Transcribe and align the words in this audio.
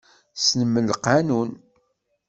Tessnem 0.35 0.73
laqanun. 0.87 1.51